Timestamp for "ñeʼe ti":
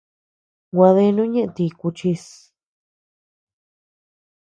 1.33-1.65